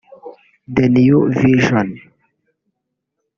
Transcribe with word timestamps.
The 0.67 0.89
New 0.89 1.29
Vision 1.31 2.01